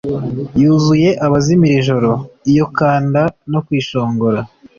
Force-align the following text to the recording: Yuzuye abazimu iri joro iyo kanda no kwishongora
Yuzuye 0.61 1.09
abazimu 1.25 1.63
iri 1.67 1.77
joro 1.89 2.11
iyo 2.51 2.65
kanda 2.77 3.21
no 3.51 3.59
kwishongora 3.65 4.39